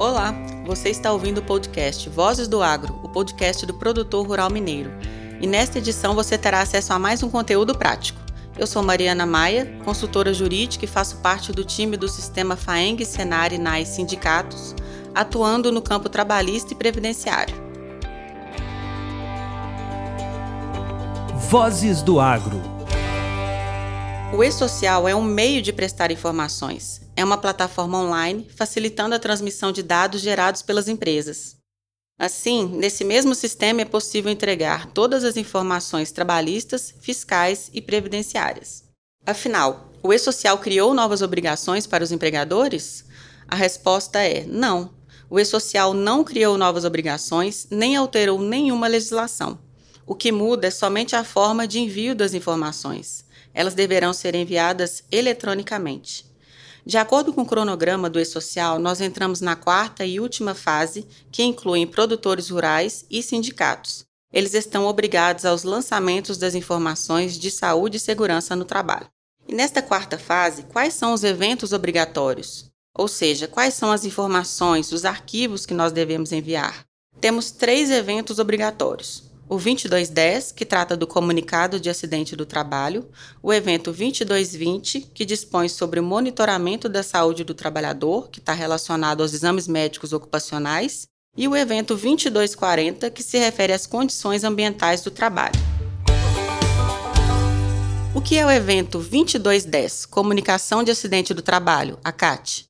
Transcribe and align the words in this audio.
Olá, 0.00 0.34
você 0.64 0.88
está 0.88 1.12
ouvindo 1.12 1.42
o 1.42 1.42
podcast 1.42 2.08
Vozes 2.08 2.48
do 2.48 2.62
Agro, 2.62 2.98
o 3.02 3.08
podcast 3.10 3.66
do 3.66 3.74
produtor 3.74 4.26
rural 4.26 4.48
mineiro. 4.48 4.90
E 5.42 5.46
nesta 5.46 5.76
edição 5.76 6.14
você 6.14 6.38
terá 6.38 6.62
acesso 6.62 6.94
a 6.94 6.98
mais 6.98 7.22
um 7.22 7.28
conteúdo 7.28 7.76
prático. 7.76 8.18
Eu 8.56 8.66
sou 8.66 8.82
Mariana 8.82 9.26
Maia, 9.26 9.70
consultora 9.84 10.32
jurídica 10.32 10.86
e 10.86 10.88
faço 10.88 11.18
parte 11.18 11.52
do 11.52 11.66
time 11.66 11.98
do 11.98 12.08
sistema 12.08 12.56
FAENG, 12.56 13.04
Senar 13.04 13.52
e 13.52 13.58
NAI 13.58 13.84
Sindicatos, 13.84 14.74
atuando 15.14 15.70
no 15.70 15.82
campo 15.82 16.08
trabalhista 16.08 16.72
e 16.72 16.76
previdenciário. 16.76 17.54
Vozes 21.50 22.00
do 22.00 22.18
Agro. 22.18 22.79
O 24.32 24.44
e-social 24.44 25.08
é 25.08 25.14
um 25.14 25.24
meio 25.24 25.60
de 25.60 25.72
prestar 25.72 26.12
informações. 26.12 27.00
É 27.16 27.24
uma 27.24 27.36
plataforma 27.36 27.98
online 27.98 28.48
facilitando 28.54 29.14
a 29.14 29.18
transmissão 29.18 29.72
de 29.72 29.82
dados 29.82 30.20
gerados 30.20 30.62
pelas 30.62 30.86
empresas. 30.86 31.56
Assim, 32.16 32.68
nesse 32.76 33.02
mesmo 33.02 33.34
sistema 33.34 33.80
é 33.80 33.84
possível 33.84 34.30
entregar 34.30 34.86
todas 34.92 35.24
as 35.24 35.36
informações 35.36 36.12
trabalhistas, 36.12 36.94
fiscais 37.00 37.70
e 37.74 37.82
previdenciárias. 37.82 38.84
Afinal, 39.26 39.90
o 40.00 40.12
e-social 40.12 40.58
criou 40.58 40.94
novas 40.94 41.22
obrigações 41.22 41.86
para 41.86 42.04
os 42.04 42.12
empregadores? 42.12 43.04
A 43.48 43.56
resposta 43.56 44.20
é 44.20 44.44
não. 44.46 44.94
O 45.28 45.40
e-social 45.40 45.92
não 45.92 46.22
criou 46.22 46.56
novas 46.56 46.84
obrigações 46.84 47.66
nem 47.68 47.96
alterou 47.96 48.40
nenhuma 48.40 48.86
legislação. 48.86 49.58
O 50.10 50.14
que 50.16 50.32
muda 50.32 50.66
é 50.66 50.70
somente 50.72 51.14
a 51.14 51.22
forma 51.22 51.68
de 51.68 51.78
envio 51.78 52.16
das 52.16 52.34
informações. 52.34 53.24
Elas 53.54 53.74
deverão 53.74 54.12
ser 54.12 54.34
enviadas 54.34 55.04
eletronicamente. 55.08 56.26
De 56.84 56.98
acordo 56.98 57.32
com 57.32 57.42
o 57.42 57.46
cronograma 57.46 58.10
do 58.10 58.18
E-Social, 58.18 58.80
nós 58.80 59.00
entramos 59.00 59.40
na 59.40 59.54
quarta 59.54 60.04
e 60.04 60.18
última 60.18 60.52
fase, 60.52 61.06
que 61.30 61.44
inclui 61.44 61.86
produtores 61.86 62.50
rurais 62.50 63.06
e 63.08 63.22
sindicatos. 63.22 64.04
Eles 64.32 64.52
estão 64.52 64.84
obrigados 64.84 65.44
aos 65.44 65.62
lançamentos 65.62 66.38
das 66.38 66.56
informações 66.56 67.38
de 67.38 67.48
saúde 67.48 67.98
e 67.98 68.00
segurança 68.00 68.56
no 68.56 68.64
trabalho. 68.64 69.06
E 69.46 69.54
nesta 69.54 69.80
quarta 69.80 70.18
fase, 70.18 70.64
quais 70.64 70.92
são 70.92 71.12
os 71.12 71.22
eventos 71.22 71.72
obrigatórios? 71.72 72.68
Ou 72.98 73.06
seja, 73.06 73.46
quais 73.46 73.74
são 73.74 73.92
as 73.92 74.04
informações, 74.04 74.90
os 74.90 75.04
arquivos 75.04 75.64
que 75.64 75.72
nós 75.72 75.92
devemos 75.92 76.32
enviar? 76.32 76.84
Temos 77.20 77.52
três 77.52 77.92
eventos 77.92 78.40
obrigatórios: 78.40 79.29
o 79.50 79.58
2210, 79.58 80.52
que 80.52 80.64
trata 80.64 80.96
do 80.96 81.08
comunicado 81.08 81.80
de 81.80 81.90
acidente 81.90 82.36
do 82.36 82.46
trabalho, 82.46 83.10
o 83.42 83.52
evento 83.52 83.90
2220, 83.90 85.10
que 85.12 85.24
dispõe 85.24 85.68
sobre 85.68 85.98
o 85.98 86.04
monitoramento 86.04 86.88
da 86.88 87.02
saúde 87.02 87.42
do 87.42 87.52
trabalhador, 87.52 88.30
que 88.30 88.38
está 88.38 88.52
relacionado 88.52 89.22
aos 89.22 89.34
exames 89.34 89.66
médicos 89.66 90.12
ocupacionais, 90.12 91.08
e 91.36 91.48
o 91.48 91.56
evento 91.56 91.96
2240, 91.96 93.10
que 93.10 93.24
se 93.24 93.38
refere 93.38 93.72
às 93.72 93.88
condições 93.88 94.44
ambientais 94.44 95.00
do 95.00 95.10
trabalho. 95.10 95.58
O 98.14 98.20
que 98.20 98.38
é 98.38 98.46
o 98.46 98.50
evento 98.52 98.98
2210, 98.98 100.06
Comunicação 100.06 100.84
de 100.84 100.92
Acidente 100.92 101.34
do 101.34 101.42
Trabalho, 101.42 101.98
a 102.04 102.12
CAT? 102.12 102.66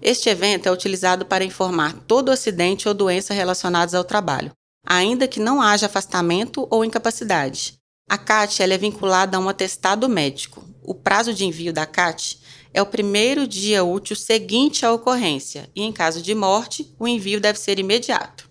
Este 0.00 0.30
evento 0.30 0.66
é 0.66 0.72
utilizado 0.72 1.26
para 1.26 1.44
informar 1.44 1.92
todo 2.06 2.30
acidente 2.30 2.88
ou 2.88 2.94
doença 2.94 3.34
relacionados 3.34 3.94
ao 3.94 4.02
trabalho 4.02 4.50
ainda 4.86 5.28
que 5.28 5.40
não 5.40 5.60
haja 5.60 5.86
afastamento 5.86 6.66
ou 6.70 6.84
incapacidade. 6.84 7.74
A 8.08 8.18
CAT 8.18 8.62
é 8.62 8.78
vinculada 8.78 9.36
a 9.36 9.40
um 9.40 9.48
atestado 9.48 10.08
médico. 10.08 10.64
O 10.82 10.94
prazo 10.94 11.32
de 11.32 11.44
envio 11.44 11.72
da 11.72 11.86
CAT 11.86 12.38
é 12.74 12.82
o 12.82 12.86
primeiro 12.86 13.46
dia 13.46 13.84
útil 13.84 14.16
seguinte 14.16 14.84
à 14.84 14.92
ocorrência 14.92 15.70
e, 15.74 15.82
em 15.82 15.92
caso 15.92 16.22
de 16.22 16.34
morte, 16.34 16.94
o 16.98 17.06
envio 17.06 17.40
deve 17.40 17.58
ser 17.58 17.78
imediato. 17.78 18.50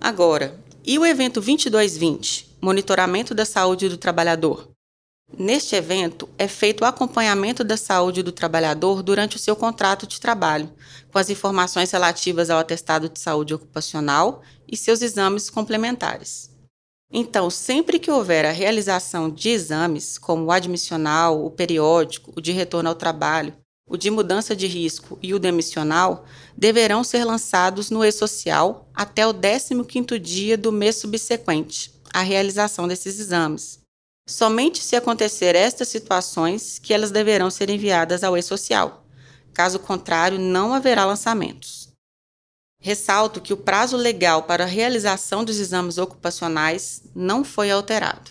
Agora, 0.00 0.58
e 0.84 0.98
o 0.98 1.04
evento 1.04 1.40
2220, 1.40 2.56
Monitoramento 2.60 3.34
da 3.34 3.44
Saúde 3.44 3.88
do 3.88 3.96
Trabalhador? 3.96 4.69
Neste 5.38 5.76
evento, 5.76 6.28
é 6.36 6.48
feito 6.48 6.82
o 6.82 6.84
acompanhamento 6.84 7.62
da 7.62 7.76
saúde 7.76 8.22
do 8.22 8.32
trabalhador 8.32 9.02
durante 9.02 9.36
o 9.36 9.38
seu 9.38 9.54
contrato 9.54 10.06
de 10.06 10.20
trabalho, 10.20 10.70
com 11.10 11.18
as 11.18 11.30
informações 11.30 11.90
relativas 11.90 12.50
ao 12.50 12.58
atestado 12.58 13.08
de 13.08 13.18
saúde 13.18 13.54
ocupacional 13.54 14.42
e 14.66 14.76
seus 14.76 15.02
exames 15.02 15.48
complementares. 15.48 16.50
Então, 17.12 17.48
sempre 17.48 17.98
que 17.98 18.10
houver 18.10 18.44
a 18.44 18.52
realização 18.52 19.30
de 19.30 19.50
exames, 19.50 20.18
como 20.18 20.44
o 20.44 20.52
admissional, 20.52 21.44
o 21.44 21.50
periódico, 21.50 22.32
o 22.36 22.40
de 22.40 22.52
retorno 22.52 22.88
ao 22.88 22.94
trabalho, 22.94 23.54
o 23.88 23.96
de 23.96 24.10
mudança 24.10 24.54
de 24.54 24.66
risco 24.66 25.18
e 25.22 25.32
o 25.32 25.38
demissional, 25.38 26.24
deverão 26.56 27.02
ser 27.02 27.24
lançados 27.24 27.88
no 27.88 28.04
e-social 28.04 28.88
até 28.94 29.26
o 29.26 29.34
15º 29.34 30.18
dia 30.18 30.56
do 30.56 30.70
mês 30.70 30.96
subsequente 30.96 31.92
à 32.12 32.20
realização 32.20 32.86
desses 32.86 33.18
exames 33.18 33.79
Somente 34.30 34.80
se 34.80 34.94
acontecer 34.94 35.56
estas 35.56 35.88
situações 35.88 36.78
que 36.78 36.94
elas 36.94 37.10
deverão 37.10 37.50
ser 37.50 37.68
enviadas 37.68 38.22
ao 38.22 38.38
e-social. 38.38 39.04
Caso 39.52 39.80
contrário, 39.80 40.38
não 40.38 40.72
haverá 40.72 41.04
lançamentos. 41.04 41.88
Ressalto 42.80 43.40
que 43.40 43.52
o 43.52 43.56
prazo 43.56 43.96
legal 43.96 44.44
para 44.44 44.62
a 44.62 44.68
realização 44.68 45.44
dos 45.44 45.58
exames 45.58 45.98
ocupacionais 45.98 47.02
não 47.12 47.42
foi 47.42 47.72
alterado. 47.72 48.30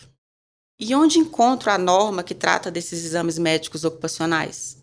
E 0.80 0.96
onde 0.96 1.20
encontro 1.20 1.70
a 1.70 1.78
norma 1.78 2.24
que 2.24 2.34
trata 2.34 2.72
desses 2.72 3.04
exames 3.04 3.38
médicos 3.38 3.84
ocupacionais? 3.84 4.78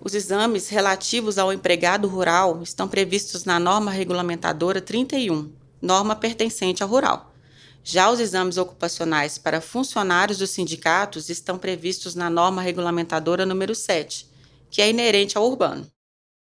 Os 0.00 0.14
exames 0.14 0.68
relativos 0.68 1.36
ao 1.36 1.52
empregado 1.52 2.06
rural 2.06 2.62
estão 2.62 2.86
previstos 2.86 3.44
na 3.44 3.58
norma 3.58 3.90
regulamentadora 3.90 4.80
31, 4.80 5.52
norma 5.82 6.14
pertencente 6.14 6.80
ao 6.80 6.88
rural. 6.88 7.31
Já 7.84 8.10
os 8.10 8.20
exames 8.20 8.56
ocupacionais 8.56 9.38
para 9.38 9.60
funcionários 9.60 10.38
dos 10.38 10.50
sindicatos 10.50 11.28
estão 11.28 11.58
previstos 11.58 12.14
na 12.14 12.30
norma 12.30 12.62
regulamentadora 12.62 13.44
número 13.44 13.74
7, 13.74 14.28
que 14.70 14.80
é 14.80 14.88
inerente 14.88 15.36
ao 15.36 15.46
urbano. 15.48 15.90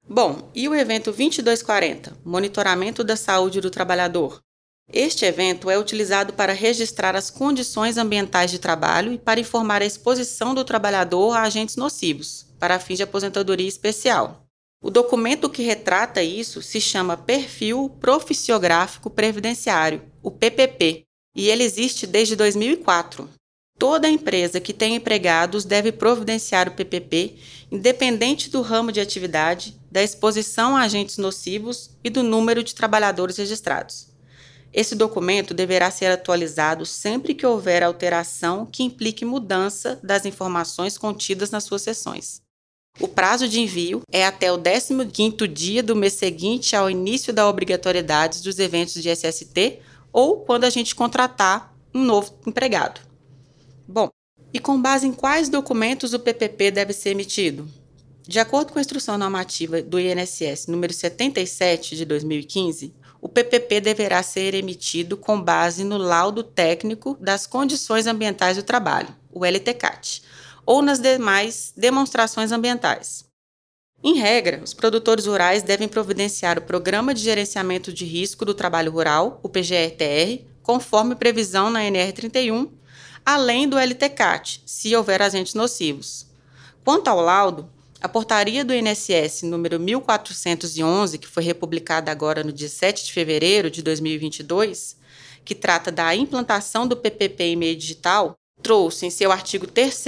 Bom, 0.08 0.50
e 0.54 0.66
o 0.68 0.74
evento 0.74 1.12
2240, 1.12 2.16
Monitoramento 2.24 3.04
da 3.04 3.14
Saúde 3.14 3.60
do 3.60 3.70
Trabalhador? 3.70 4.42
Este 4.90 5.26
evento 5.26 5.68
é 5.68 5.78
utilizado 5.78 6.32
para 6.32 6.54
registrar 6.54 7.14
as 7.14 7.28
condições 7.28 7.98
ambientais 7.98 8.50
de 8.50 8.58
trabalho 8.58 9.12
e 9.12 9.18
para 9.18 9.38
informar 9.38 9.82
a 9.82 9.86
exposição 9.86 10.54
do 10.54 10.64
trabalhador 10.64 11.36
a 11.36 11.42
agentes 11.42 11.76
nocivos, 11.76 12.46
para 12.58 12.78
fins 12.78 12.96
de 12.96 13.02
aposentadoria 13.02 13.68
especial. 13.68 14.46
O 14.82 14.90
documento 14.90 15.50
que 15.50 15.62
retrata 15.62 16.22
isso 16.22 16.62
se 16.62 16.80
chama 16.80 17.18
Perfil 17.18 17.90
Profissiográfico 18.00 19.10
Previdenciário, 19.10 20.02
o 20.22 20.30
PPP, 20.30 21.07
e 21.38 21.48
ele 21.48 21.62
existe 21.62 22.04
desde 22.04 22.34
2004. 22.34 23.28
Toda 23.78 24.08
empresa 24.08 24.58
que 24.58 24.72
tem 24.72 24.96
empregados 24.96 25.64
deve 25.64 25.92
providenciar 25.92 26.66
o 26.66 26.72
PPP, 26.72 27.36
independente 27.70 28.50
do 28.50 28.60
ramo 28.60 28.90
de 28.90 28.98
atividade, 28.98 29.78
da 29.88 30.02
exposição 30.02 30.76
a 30.76 30.82
agentes 30.82 31.16
nocivos 31.16 31.90
e 32.02 32.10
do 32.10 32.24
número 32.24 32.64
de 32.64 32.74
trabalhadores 32.74 33.36
registrados. 33.36 34.08
Esse 34.74 34.96
documento 34.96 35.54
deverá 35.54 35.92
ser 35.92 36.06
atualizado 36.06 36.84
sempre 36.84 37.34
que 37.34 37.46
houver 37.46 37.84
alteração 37.84 38.66
que 38.66 38.82
implique 38.82 39.24
mudança 39.24 40.00
das 40.02 40.26
informações 40.26 40.98
contidas 40.98 41.52
nas 41.52 41.62
suas 41.62 41.82
sessões. 41.82 42.42
O 42.98 43.06
prazo 43.06 43.46
de 43.48 43.60
envio 43.60 44.00
é 44.10 44.26
até 44.26 44.50
o 44.50 44.58
15º 44.58 45.46
dia 45.46 45.84
do 45.84 45.94
mês 45.94 46.14
seguinte 46.14 46.74
ao 46.74 46.90
início 46.90 47.32
da 47.32 47.48
obrigatoriedade 47.48 48.42
dos 48.42 48.58
eventos 48.58 49.00
de 49.00 49.08
SST 49.08 49.78
ou 50.18 50.40
quando 50.40 50.64
a 50.64 50.70
gente 50.70 50.96
contratar 50.96 51.72
um 51.94 52.02
novo 52.02 52.34
empregado. 52.44 53.00
Bom, 53.86 54.08
e 54.52 54.58
com 54.58 54.82
base 54.82 55.06
em 55.06 55.12
quais 55.12 55.48
documentos 55.48 56.12
o 56.12 56.18
PPP 56.18 56.72
deve 56.72 56.92
ser 56.92 57.10
emitido? 57.10 57.70
De 58.26 58.40
acordo 58.40 58.72
com 58.72 58.80
a 58.80 58.82
instrução 58.82 59.16
normativa 59.16 59.80
do 59.80 59.96
INSS 59.96 60.66
número 60.66 60.92
77 60.92 61.94
de 61.94 62.04
2015, 62.04 62.92
o 63.20 63.28
PPP 63.28 63.80
deverá 63.80 64.20
ser 64.24 64.54
emitido 64.54 65.16
com 65.16 65.40
base 65.40 65.84
no 65.84 65.96
laudo 65.96 66.42
técnico 66.42 67.16
das 67.20 67.46
condições 67.46 68.08
ambientais 68.08 68.56
do 68.56 68.64
trabalho, 68.64 69.14
o 69.30 69.44
LTCAT, 69.44 70.24
ou 70.66 70.82
nas 70.82 70.98
demais 70.98 71.72
demonstrações 71.76 72.50
ambientais. 72.50 73.27
Em 74.02 74.14
regra, 74.14 74.60
os 74.62 74.72
produtores 74.72 75.26
rurais 75.26 75.64
devem 75.64 75.88
providenciar 75.88 76.56
o 76.56 76.62
Programa 76.62 77.12
de 77.12 77.20
Gerenciamento 77.20 77.92
de 77.92 78.04
Risco 78.04 78.44
do 78.44 78.54
Trabalho 78.54 78.92
Rural, 78.92 79.40
o 79.42 79.48
PGRTR, 79.48 80.44
conforme 80.62 81.16
previsão 81.16 81.68
na 81.68 81.84
NR 81.84 82.12
31, 82.12 82.70
além 83.26 83.68
do 83.68 83.76
LTCAT, 83.76 84.62
se 84.64 84.94
houver 84.94 85.20
agentes 85.20 85.54
nocivos. 85.54 86.26
Quanto 86.84 87.08
ao 87.08 87.20
laudo, 87.20 87.68
a 88.00 88.08
portaria 88.08 88.64
do 88.64 88.72
INSS 88.72 89.42
número 89.42 89.80
1411, 89.80 91.18
que 91.18 91.26
foi 91.26 91.42
republicada 91.42 92.12
agora 92.12 92.44
no 92.44 92.52
dia 92.52 92.68
7 92.68 93.04
de 93.04 93.12
fevereiro 93.12 93.68
de 93.68 93.82
2022, 93.82 94.96
que 95.44 95.56
trata 95.56 95.90
da 95.90 96.14
implantação 96.14 96.86
do 96.86 96.96
PPP 96.96 97.42
em 97.42 97.56
meio 97.56 97.74
digital, 97.74 98.36
trouxe 98.62 99.06
em 99.06 99.10
seu 99.10 99.32
artigo 99.32 99.66
3 99.66 100.04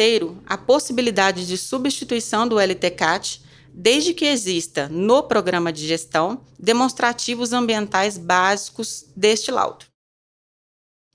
a 0.46 0.56
possibilidade 0.56 1.44
de 1.44 1.58
substituição 1.58 2.46
do 2.46 2.60
LTCAT 2.60 3.49
desde 3.80 4.12
que 4.12 4.26
exista 4.26 4.90
no 4.90 5.22
programa 5.22 5.72
de 5.72 5.86
gestão 5.86 6.42
demonstrativos 6.58 7.54
ambientais 7.54 8.18
básicos 8.18 9.06
deste 9.16 9.50
laudo. 9.50 9.86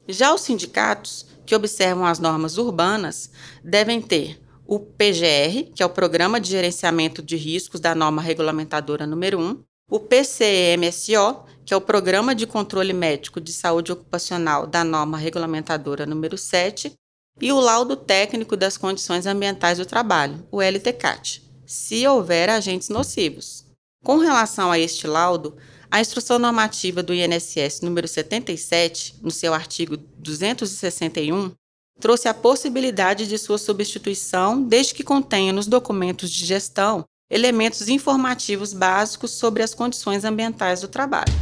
Já 0.07 0.33
os 0.33 0.41
sindicatos, 0.41 1.27
que 1.45 1.55
observam 1.55 2.07
as 2.07 2.17
normas 2.17 2.57
urbanas, 2.57 3.29
devem 3.63 4.01
ter 4.01 4.41
o 4.65 4.79
PGR, 4.79 5.71
que 5.75 5.83
é 5.83 5.85
o 5.85 5.91
Programa 5.91 6.41
de 6.41 6.49
Gerenciamento 6.49 7.21
de 7.21 7.35
Riscos 7.35 7.79
da 7.79 7.93
norma 7.93 8.19
regulamentadora 8.19 9.05
número 9.05 9.39
1, 9.39 9.63
o 9.91 9.99
PCMSO, 9.99 11.45
que 11.63 11.71
é 11.71 11.77
o 11.77 11.81
Programa 11.81 12.33
de 12.33 12.47
Controle 12.47 12.93
Médico 12.93 13.39
de 13.39 13.53
Saúde 13.53 13.91
Ocupacional 13.91 14.65
da 14.65 14.83
norma 14.83 15.19
regulamentadora 15.19 16.07
número 16.07 16.35
7, 16.35 16.93
e 17.39 17.51
o 17.51 17.59
Laudo 17.59 17.95
Técnico 17.95 18.57
das 18.57 18.75
Condições 18.75 19.27
Ambientais 19.27 19.77
do 19.77 19.85
Trabalho, 19.85 20.47
o 20.49 20.63
LTCAT, 20.63 21.44
se 21.65 22.07
houver 22.07 22.49
agentes 22.49 22.89
nocivos. 22.89 23.65
Com 24.03 24.17
relação 24.17 24.71
a 24.71 24.77
este 24.77 25.07
laudo, 25.07 25.55
a 25.89 26.01
instrução 26.01 26.37
normativa 26.37 27.01
do 27.01 27.13
INSS 27.13 27.81
número 27.81 28.07
77, 28.07 29.15
no 29.21 29.31
seu 29.31 29.53
artigo 29.53 29.97
261, 29.97 31.51
trouxe 31.99 32.27
a 32.27 32.33
possibilidade 32.33 33.27
de 33.27 33.37
sua 33.37 33.57
substituição 33.57 34.61
desde 34.61 34.93
que 34.93 35.03
contenha 35.03 35.53
nos 35.53 35.67
documentos 35.67 36.29
de 36.29 36.45
gestão 36.45 37.05
elementos 37.29 37.87
informativos 37.87 38.73
básicos 38.73 39.31
sobre 39.31 39.63
as 39.63 39.73
condições 39.73 40.23
ambientais 40.23 40.81
do 40.81 40.87
trabalho. 40.87 41.33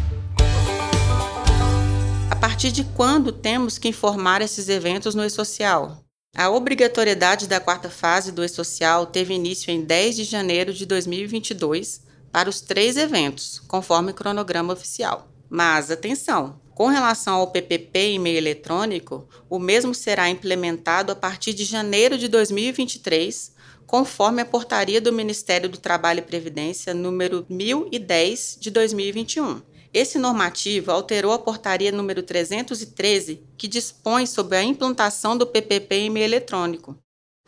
A 2.29 2.35
partir 2.35 2.71
de 2.71 2.83
quando 2.83 3.31
temos 3.31 3.77
que 3.77 3.87
informar 3.87 4.41
esses 4.41 4.69
eventos 4.69 5.15
no 5.15 5.23
e-social? 5.23 6.03
A 6.35 6.49
obrigatoriedade 6.49 7.47
da 7.47 7.59
quarta 7.59 7.91
fase 7.91 8.31
do 8.31 8.43
e-social 8.43 9.05
teve 9.05 9.35
início 9.35 9.69
em 9.69 9.83
10 9.83 10.15
de 10.15 10.23
janeiro 10.23 10.73
de 10.73 10.83
2022 10.83 12.01
para 12.31 12.49
os 12.49 12.59
três 12.59 12.97
eventos, 12.97 13.61
conforme 13.67 14.09
o 14.09 14.15
cronograma 14.15 14.73
oficial. 14.73 15.27
Mas 15.47 15.91
atenção, 15.91 16.59
com 16.73 16.87
relação 16.87 17.35
ao 17.35 17.51
PPP 17.51 18.13
e-mail 18.13 18.35
eletrônico, 18.35 19.27
o 19.47 19.59
mesmo 19.59 19.93
será 19.93 20.27
implementado 20.27 21.11
a 21.11 21.15
partir 21.15 21.53
de 21.53 21.65
janeiro 21.65 22.17
de 22.17 22.27
2023, 22.27 23.53
conforme 23.85 24.41
a 24.41 24.45
portaria 24.45 24.99
do 24.99 25.13
Ministério 25.13 25.69
do 25.69 25.77
Trabalho 25.77 26.17
e 26.17 26.23
Previdência 26.23 26.95
número 26.95 27.45
1010 27.47 28.57
de 28.59 28.71
2021. 28.71 29.61
Esse 29.93 30.17
normativo 30.17 30.91
alterou 30.91 31.31
a 31.31 31.37
portaria 31.37 31.91
número 31.91 32.23
313, 32.23 33.43
que 33.55 33.67
dispõe 33.67 34.25
sobre 34.25 34.57
a 34.57 34.63
implantação 34.63 35.37
do 35.37 35.45
PPP 35.45 35.95
em 35.95 36.05
e-mail 36.07 36.25
eletrônico. 36.25 36.97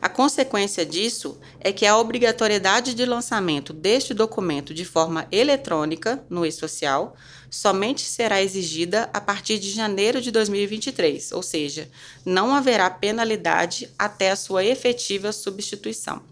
A 0.00 0.08
consequência 0.08 0.86
disso 0.86 1.40
é 1.58 1.72
que 1.72 1.86
a 1.86 1.96
obrigatoriedade 1.96 2.94
de 2.94 3.04
lançamento 3.04 3.72
deste 3.72 4.14
documento 4.14 4.72
de 4.72 4.84
forma 4.84 5.26
eletrônica 5.32 6.24
no 6.28 6.46
e-social 6.46 7.16
somente 7.50 8.02
será 8.02 8.40
exigida 8.40 9.10
a 9.12 9.20
partir 9.20 9.58
de 9.58 9.70
janeiro 9.70 10.20
de 10.20 10.30
2023, 10.30 11.32
ou 11.32 11.42
seja, 11.42 11.90
não 12.24 12.54
haverá 12.54 12.88
penalidade 12.90 13.88
até 13.98 14.30
a 14.30 14.36
sua 14.36 14.64
efetiva 14.64 15.32
substituição. 15.32 16.22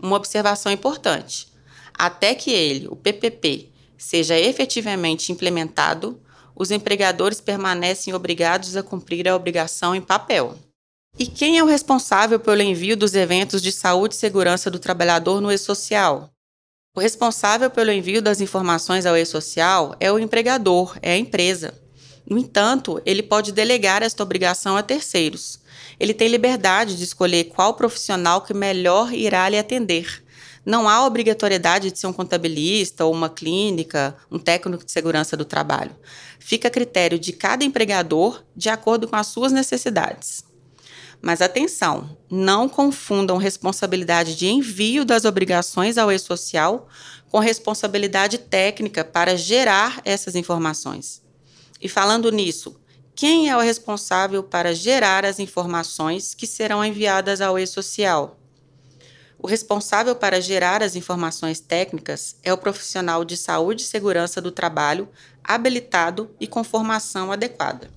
Uma 0.00 0.16
observação 0.16 0.72
importante: 0.72 1.52
até 1.94 2.34
que 2.34 2.50
ele, 2.50 2.88
o 2.88 2.96
PPP, 2.96 3.70
seja 3.98 4.38
efetivamente 4.38 5.32
implementado, 5.32 6.22
os 6.54 6.70
empregadores 6.70 7.40
permanecem 7.40 8.14
obrigados 8.14 8.76
a 8.76 8.82
cumprir 8.82 9.28
a 9.28 9.36
obrigação 9.36 9.94
em 9.94 10.00
papel. 10.00 10.56
E 11.18 11.26
quem 11.26 11.58
é 11.58 11.62
o 11.62 11.66
responsável 11.66 12.38
pelo 12.38 12.62
envio 12.62 12.96
dos 12.96 13.14
eventos 13.14 13.60
de 13.60 13.72
saúde 13.72 14.14
e 14.14 14.18
segurança 14.18 14.70
do 14.70 14.78
trabalhador 14.78 15.40
no 15.40 15.50
e-social? 15.50 16.30
O 16.96 17.00
responsável 17.00 17.70
pelo 17.70 17.92
envio 17.92 18.22
das 18.22 18.40
informações 18.40 19.04
ao 19.04 19.16
e-social 19.16 19.94
é 20.00 20.10
o 20.10 20.18
empregador, 20.18 20.96
é 21.02 21.12
a 21.12 21.16
empresa. 21.16 21.74
No 22.28 22.38
entanto, 22.38 23.00
ele 23.06 23.22
pode 23.22 23.52
delegar 23.52 24.02
esta 24.02 24.22
obrigação 24.22 24.76
a 24.76 24.82
terceiros. 24.82 25.60
Ele 25.98 26.12
tem 26.12 26.28
liberdade 26.28 26.96
de 26.96 27.04
escolher 27.04 27.44
qual 27.44 27.74
profissional 27.74 28.42
que 28.42 28.52
melhor 28.52 29.12
irá 29.12 29.48
lhe 29.48 29.58
atender. 29.58 30.22
Não 30.64 30.88
há 30.88 31.06
obrigatoriedade 31.06 31.90
de 31.90 31.98
ser 31.98 32.06
um 32.06 32.12
contabilista 32.12 33.04
ou 33.04 33.12
uma 33.12 33.28
clínica, 33.28 34.16
um 34.30 34.38
técnico 34.38 34.84
de 34.84 34.92
segurança 34.92 35.36
do 35.36 35.44
trabalho. 35.44 35.94
Fica 36.38 36.68
a 36.68 36.70
critério 36.70 37.18
de 37.18 37.32
cada 37.32 37.64
empregador 37.64 38.44
de 38.54 38.68
acordo 38.68 39.08
com 39.08 39.16
as 39.16 39.28
suas 39.28 39.52
necessidades. 39.52 40.44
Mas 41.20 41.40
atenção, 41.40 42.16
não 42.30 42.68
confundam 42.68 43.36
responsabilidade 43.36 44.36
de 44.36 44.46
envio 44.46 45.04
das 45.04 45.24
obrigações 45.24 45.98
ao 45.98 46.12
e-social 46.12 46.88
com 47.28 47.38
responsabilidade 47.38 48.38
técnica 48.38 49.04
para 49.04 49.36
gerar 49.36 50.00
essas 50.04 50.34
informações. 50.34 51.22
E 51.80 51.88
falando 51.88 52.30
nisso, 52.30 52.76
quem 53.14 53.50
é 53.50 53.56
o 53.56 53.60
responsável 53.60 54.44
para 54.44 54.72
gerar 54.72 55.24
as 55.24 55.40
informações 55.40 56.34
que 56.34 56.46
serão 56.46 56.84
enviadas 56.84 57.40
ao 57.40 57.58
e-social? 57.58 58.38
O 59.38 59.46
responsável 59.46 60.14
para 60.16 60.40
gerar 60.40 60.82
as 60.82 60.96
informações 60.96 61.60
técnicas 61.60 62.36
é 62.42 62.52
o 62.52 62.58
profissional 62.58 63.24
de 63.24 63.36
saúde 63.36 63.82
e 63.82 63.86
segurança 63.86 64.40
do 64.40 64.50
trabalho 64.50 65.08
habilitado 65.44 66.30
e 66.40 66.46
com 66.46 66.64
formação 66.64 67.30
adequada 67.30 67.88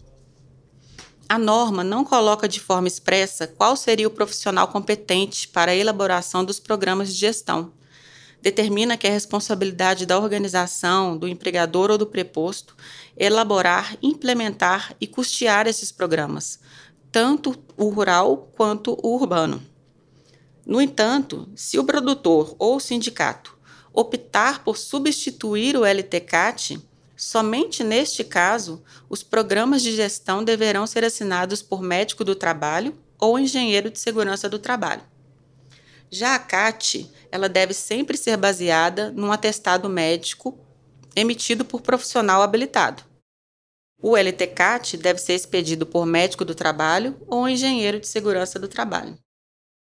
a 1.31 1.37
norma 1.37 1.81
não 1.81 2.03
coloca 2.03 2.45
de 2.45 2.59
forma 2.59 2.89
expressa 2.89 3.47
qual 3.47 3.77
seria 3.77 4.05
o 4.05 4.11
profissional 4.11 4.67
competente 4.67 5.47
para 5.47 5.71
a 5.71 5.75
elaboração 5.75 6.43
dos 6.43 6.59
programas 6.59 7.07
de 7.07 7.17
gestão. 7.17 7.71
Determina 8.41 8.97
que 8.97 9.07
é 9.07 9.09
responsabilidade 9.09 10.05
da 10.05 10.19
organização, 10.19 11.15
do 11.15 11.29
empregador 11.29 11.89
ou 11.89 11.97
do 11.97 12.05
preposto 12.05 12.75
elaborar, 13.15 13.95
implementar 14.01 14.93
e 14.99 15.07
custear 15.07 15.67
esses 15.67 15.89
programas, 15.89 16.59
tanto 17.09 17.55
o 17.77 17.87
rural 17.87 18.51
quanto 18.57 18.99
o 19.01 19.15
urbano. 19.15 19.70
No 20.65 20.81
entanto, 20.81 21.49
se 21.55 21.79
o 21.79 21.83
produtor 21.83 22.55
ou 22.59 22.77
o 22.77 22.79
sindicato 22.79 23.57
optar 23.93 24.63
por 24.63 24.77
substituir 24.77 25.75
o 25.75 25.85
LTCAT, 25.85 26.79
Somente 27.21 27.83
neste 27.83 28.23
caso, 28.23 28.81
os 29.07 29.21
programas 29.21 29.83
de 29.83 29.95
gestão 29.95 30.43
deverão 30.43 30.87
ser 30.87 31.03
assinados 31.03 31.61
por 31.61 31.79
médico 31.79 32.23
do 32.23 32.33
trabalho 32.33 32.97
ou 33.19 33.37
engenheiro 33.37 33.91
de 33.91 33.99
segurança 33.99 34.49
do 34.49 34.57
trabalho. 34.57 35.03
Já 36.09 36.33
a 36.33 36.39
CAT, 36.39 37.07
ela 37.31 37.47
deve 37.47 37.75
sempre 37.75 38.17
ser 38.17 38.37
baseada 38.37 39.11
num 39.11 39.31
atestado 39.31 39.87
médico 39.87 40.57
emitido 41.15 41.63
por 41.63 41.81
profissional 41.81 42.41
habilitado. 42.41 43.03
O 44.01 44.17
LTCAT 44.17 44.97
deve 44.97 45.19
ser 45.19 45.33
expedido 45.33 45.85
por 45.85 46.07
médico 46.07 46.43
do 46.43 46.55
trabalho 46.55 47.15
ou 47.27 47.47
engenheiro 47.47 47.99
de 47.99 48.07
segurança 48.07 48.57
do 48.57 48.67
trabalho. 48.67 49.15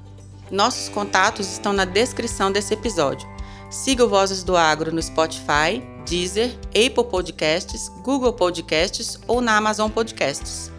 Nossos 0.49 0.89
contatos 0.89 1.47
estão 1.47 1.73
na 1.73 1.85
descrição 1.85 2.51
desse 2.51 2.73
episódio. 2.73 3.27
Siga 3.69 4.05
o 4.05 4.09
Vozes 4.09 4.43
do 4.43 4.55
Agro 4.55 4.93
no 4.93 5.01
Spotify, 5.01 5.83
Deezer, 6.05 6.55
Apple 6.67 7.09
Podcasts, 7.09 7.89
Google 8.03 8.33
Podcasts 8.33 9.19
ou 9.27 9.41
na 9.41 9.57
Amazon 9.57 9.89
Podcasts. 9.89 10.71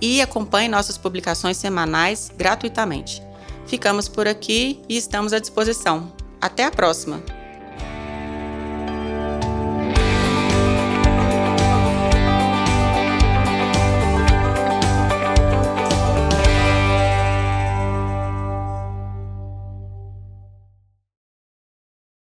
E 0.00 0.20
acompanhe 0.20 0.68
nossas 0.68 0.96
publicações 0.96 1.56
semanais 1.56 2.32
gratuitamente. 2.36 3.22
Ficamos 3.66 4.08
por 4.08 4.26
aqui 4.26 4.80
e 4.88 4.96
estamos 4.96 5.32
à 5.32 5.38
disposição. 5.38 6.19
Até 6.40 6.64
a 6.64 6.70
próxima! 6.70 7.39